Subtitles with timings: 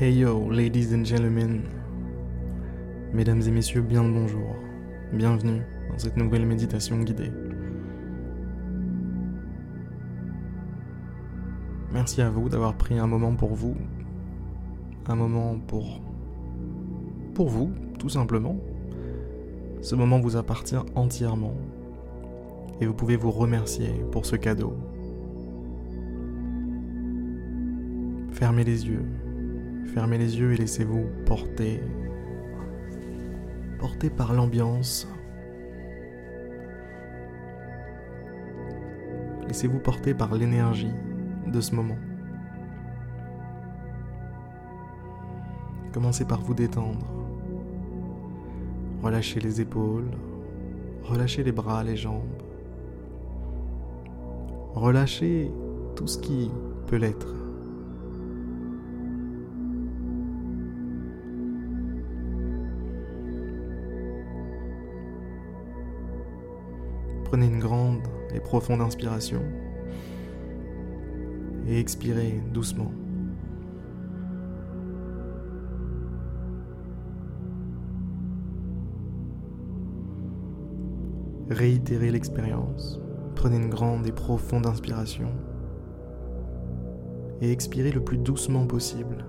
[0.00, 1.60] Hey yo, ladies and gentlemen.
[3.12, 4.56] Mesdames et messieurs, bien le bonjour.
[5.12, 5.60] Bienvenue
[5.90, 7.30] dans cette nouvelle méditation guidée.
[11.92, 13.76] Merci à vous d'avoir pris un moment pour vous.
[15.06, 16.00] Un moment pour.
[17.34, 18.56] pour vous, tout simplement.
[19.82, 21.52] Ce moment vous appartient entièrement.
[22.80, 24.72] Et vous pouvez vous remercier pour ce cadeau.
[28.32, 29.04] Fermez les yeux.
[29.86, 31.82] Fermez les yeux et laissez-vous porter.
[33.78, 35.08] Porter par l'ambiance.
[39.48, 40.92] Laissez-vous porter par l'énergie
[41.46, 41.98] de ce moment.
[45.92, 47.06] Commencez par vous détendre.
[49.02, 50.10] Relâchez les épaules.
[51.02, 52.22] Relâchez les bras, les jambes.
[54.74, 55.50] Relâchez
[55.96, 56.50] tout ce qui
[56.86, 57.39] peut l'être.
[67.40, 68.02] Prenez une grande
[68.34, 69.40] et profonde inspiration
[71.66, 72.92] et expirez doucement.
[81.48, 83.00] Réitérez l'expérience.
[83.36, 85.32] Prenez une grande et profonde inspiration
[87.40, 89.24] et expirez le plus doucement possible.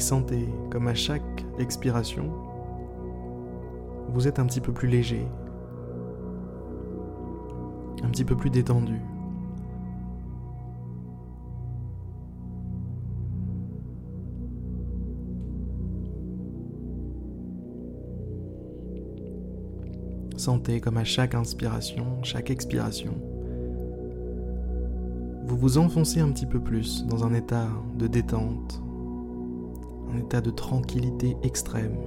[0.00, 2.32] Sentez comme à chaque expiration,
[4.08, 5.26] vous êtes un petit peu plus léger,
[8.02, 9.00] un petit peu plus détendu.
[20.36, 23.12] Sentez comme à chaque inspiration, chaque expiration,
[25.44, 28.80] vous vous enfoncez un petit peu plus dans un état de détente,
[30.12, 31.98] un état de tranquillité extrême.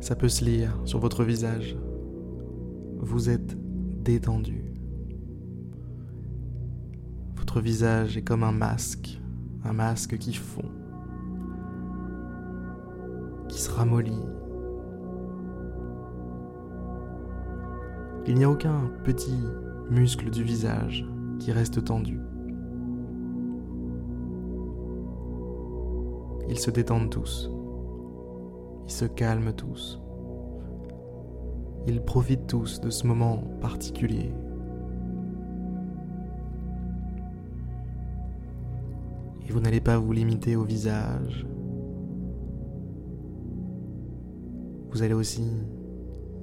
[0.00, 1.76] Ça peut se lire sur votre visage.
[2.98, 3.56] Vous êtes
[4.02, 4.64] détendu.
[7.36, 9.20] Votre visage est comme un masque,
[9.64, 10.70] un masque qui fond,
[13.48, 14.24] qui se ramollit.
[18.26, 19.40] Il n'y a aucun petit
[19.90, 21.06] muscle du visage
[21.38, 22.20] qui reste tendu.
[26.50, 27.48] Ils se détendent tous.
[28.86, 30.00] Ils se calment tous.
[31.86, 34.32] Ils profitent tous de ce moment particulier.
[39.46, 41.46] Et vous n'allez pas vous limiter au visage.
[44.90, 45.46] Vous allez aussi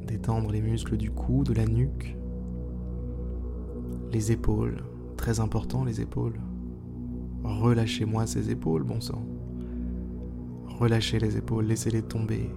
[0.08, 2.18] détendre les muscles du cou, de la nuque,
[4.14, 4.86] les épaules,
[5.18, 6.40] très important les épaules.
[7.44, 9.37] Relâchez-moi ces épaules, bon sang.
[10.80, 12.52] Relâchez les épaules, laissez-les tomber.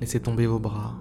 [0.00, 0.96] Laissez tomber vos bras.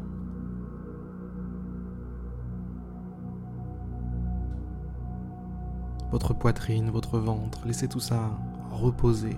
[6.12, 8.38] Votre poitrine, votre ventre, laissez tout ça
[8.70, 9.36] reposer.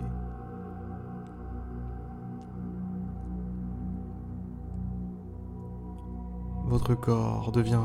[6.66, 7.80] Votre corps devient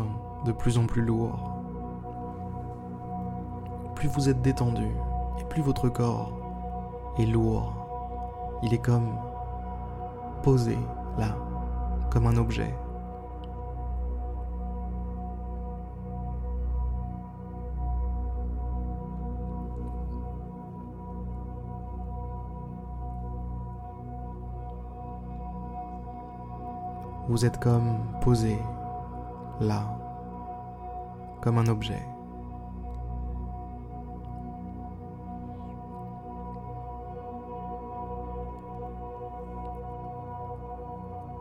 [0.44, 1.55] de plus en plus lourd
[3.96, 4.86] plus vous êtes détendu
[5.40, 6.30] et plus votre corps
[7.18, 7.72] est lourd.
[8.62, 9.18] Il est comme
[10.42, 10.78] posé
[11.18, 11.34] là,
[12.10, 12.72] comme un objet.
[27.28, 28.58] Vous êtes comme posé
[29.60, 29.84] là,
[31.40, 32.15] comme un objet.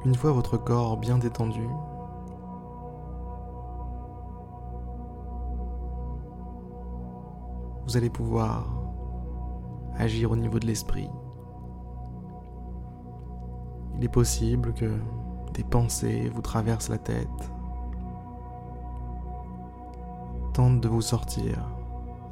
[0.06, 1.68] Une fois votre corps bien détendu,
[7.88, 8.68] vous allez pouvoir
[9.98, 11.10] agir au niveau de l'esprit.
[13.98, 14.96] Il est possible que
[15.56, 17.52] des pensées vous traversent la tête,
[20.54, 21.68] tentent de vous sortir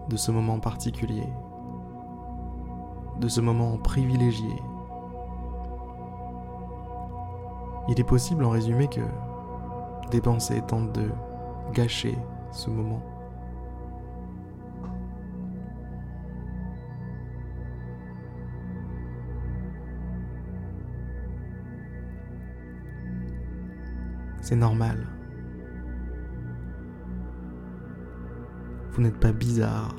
[0.10, 1.28] de ce moment particulier,
[3.20, 4.62] de ce moment privilégié
[7.90, 9.02] Il est possible en résumé que
[10.10, 11.10] des pensées tentent de
[11.74, 12.18] gâcher
[12.52, 13.02] ce moment.
[24.42, 25.08] C'est normal.
[28.92, 29.96] Vous n'êtes pas bizarre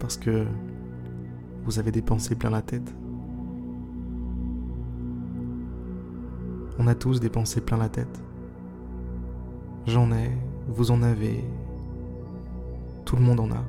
[0.00, 0.46] parce que
[1.64, 2.94] vous avez des pensées plein la tête.
[6.78, 8.22] On a tous des pensées plein la tête.
[9.86, 10.30] J'en ai,
[10.68, 11.44] vous en avez,
[13.04, 13.64] tout le monde en a.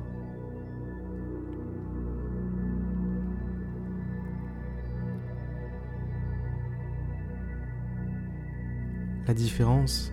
[9.26, 10.12] La différence,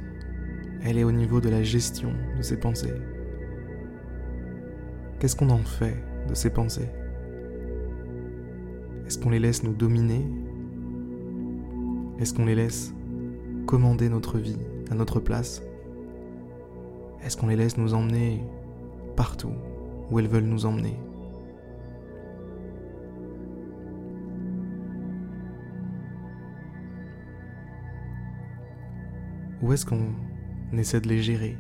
[0.84, 2.94] elle est au niveau de la gestion de ces pensées.
[5.20, 6.90] Qu'est-ce qu'on en fait de ces pensées?
[9.06, 10.26] Est-ce qu'on les laisse nous dominer?
[12.22, 12.94] Est-ce qu'on les laisse
[13.66, 14.60] commander notre vie
[14.92, 15.64] à notre place?
[17.24, 18.44] Est-ce qu'on les laisse nous emmener
[19.16, 19.54] partout
[20.12, 21.00] où elles veulent nous emmener?
[29.64, 30.14] Ou est-ce qu'on
[30.74, 31.58] essaie de les gérer?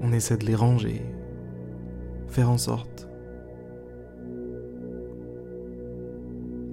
[0.00, 1.02] On essaie de les ranger,
[2.28, 3.08] faire en sorte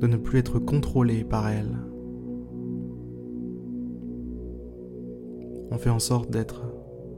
[0.04, 1.78] de ne plus être contrôlé par elles.
[5.72, 6.62] On fait en sorte d'être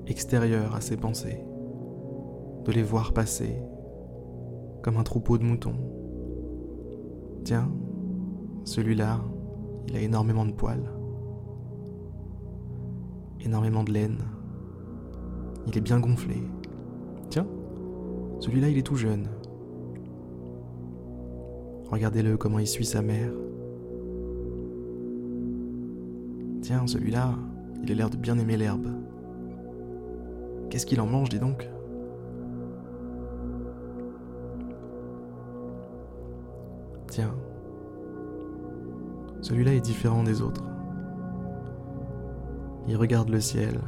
[0.05, 1.43] extérieur à ces pensées,
[2.63, 3.59] de les voir passer
[4.83, 5.77] comme un troupeau de moutons.
[7.43, 7.71] Tiens,
[8.65, 9.19] celui-là,
[9.87, 10.91] il a énormément de poils,
[13.43, 14.25] énormément de laine.
[15.65, 16.35] Il est bien gonflé.
[17.31, 17.47] Tiens,
[18.41, 19.27] celui-là, il est tout jeune.
[21.91, 23.31] Regardez-le comment il suit sa mère.
[26.61, 27.35] Tiens, celui-là,
[27.83, 28.87] il a l'air de bien aimer l'herbe.
[30.69, 31.69] Qu'est-ce qu'il en mange, dis donc?
[37.07, 37.35] Tiens,
[39.41, 40.63] celui-là est différent des autres.
[42.87, 43.79] Il regarde le ciel,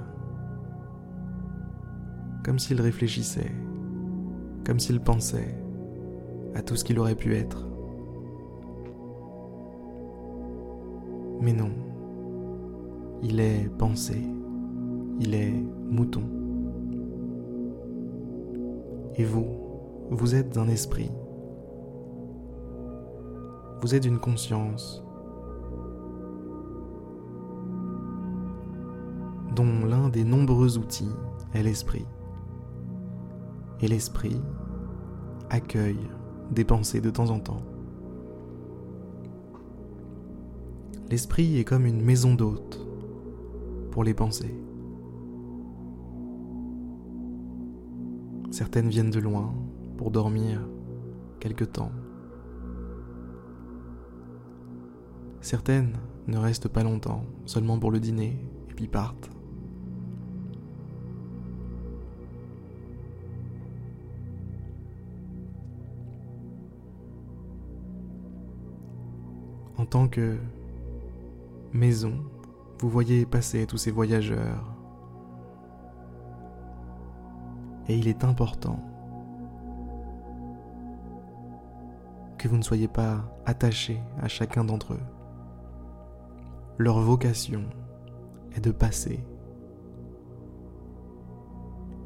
[2.45, 3.51] comme s'il réfléchissait,
[4.65, 5.57] comme s'il pensait
[6.55, 7.67] à tout ce qu'il aurait pu être.
[11.39, 11.69] Mais non,
[13.22, 14.22] il est pensé,
[15.19, 15.54] il est
[15.89, 16.24] mouton.
[19.16, 19.45] Et vous,
[20.10, 21.12] vous êtes un esprit,
[23.81, 25.04] vous êtes une conscience,
[29.56, 31.16] dont l'un des nombreux outils
[31.54, 32.06] est l'esprit.
[33.81, 34.42] Et l'esprit
[35.50, 36.00] accueille
[36.51, 37.62] des pensées de temps en temps.
[41.09, 42.86] L'esprit est comme une maison d'hôte
[43.92, 44.54] pour les pensées.
[48.51, 49.54] Certaines viennent de loin
[49.95, 50.68] pour dormir
[51.39, 51.92] quelque temps.
[55.39, 55.94] Certaines
[56.27, 58.38] ne restent pas longtemps, seulement pour le dîner,
[58.69, 59.30] et puis partent.
[69.77, 70.36] En tant que
[71.73, 72.13] maison,
[72.79, 74.73] vous voyez passer tous ces voyageurs.
[77.87, 78.79] Et il est important
[82.38, 85.03] que vous ne soyez pas attaché à chacun d'entre eux.
[86.77, 87.63] Leur vocation
[88.55, 89.24] est de passer.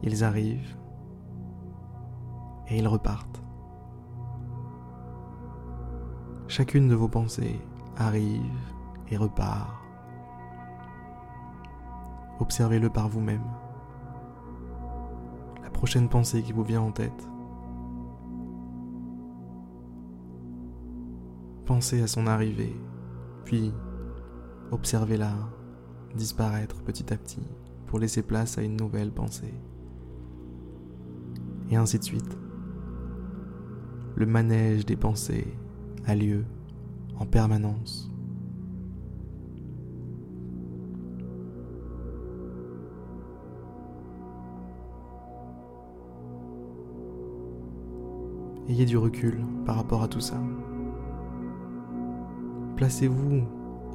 [0.04, 0.78] Ils arrivent
[2.70, 3.44] et ils repartent.
[6.48, 7.60] Chacune de vos pensées
[7.98, 8.42] arrive
[9.12, 9.70] et repart.
[12.40, 13.44] Observez-le par vous-même.
[15.62, 17.28] La prochaine pensée qui vous vient en tête.
[21.66, 22.76] Pensez à son arrivée,
[23.46, 23.74] puis
[24.72, 25.34] observez-la
[26.16, 27.48] disparaître petit à petit
[27.86, 29.54] pour laisser place à une nouvelle pensée.
[31.70, 32.38] Et ainsi de suite.
[34.16, 35.48] Le manège des pensées
[36.06, 36.44] a lieu
[37.18, 38.11] en permanence.
[48.70, 50.42] Ayez du recul par rapport à tout ça.
[52.78, 53.44] Placez-vous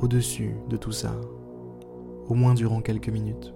[0.02, 1.12] au-dessus de tout ça,
[2.28, 3.52] au moins durant quelques minutes.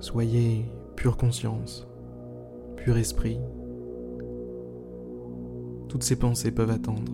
[0.00, 0.64] Soyez
[0.96, 1.86] pure conscience,
[2.88, 3.38] pur esprit,
[5.90, 7.12] toutes ces pensées peuvent attendre.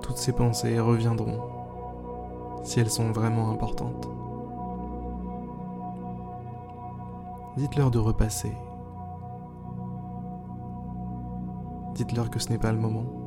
[0.00, 1.42] Toutes ces pensées reviendront
[2.64, 4.08] si elles sont vraiment importantes.
[7.58, 8.52] Dites-leur de repasser.
[11.96, 13.21] Dites-leur que ce n'est pas le moment.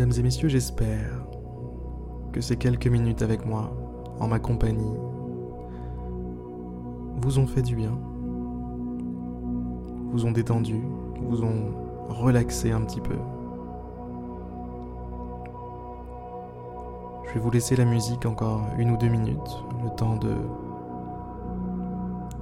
[0.00, 1.26] Mesdames et messieurs, j'espère
[2.32, 3.70] que ces quelques minutes avec moi,
[4.18, 4.96] en ma compagnie,
[7.20, 7.92] vous ont fait du bien,
[10.10, 10.80] vous ont détendu,
[11.20, 11.74] vous ont
[12.08, 13.18] relaxé un petit peu.
[17.28, 20.34] Je vais vous laisser la musique encore une ou deux minutes, le temps de,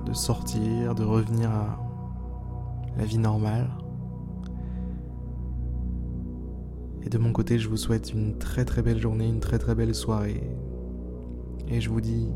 [0.06, 1.76] de sortir, de revenir à
[2.96, 3.68] la vie normale.
[7.08, 9.74] Et de mon côté, je vous souhaite une très très belle journée, une très très
[9.74, 10.42] belle soirée.
[11.66, 12.28] Et je vous dis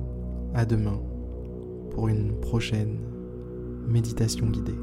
[0.54, 0.98] à demain
[1.90, 2.98] pour une prochaine
[3.86, 4.78] méditation guidée.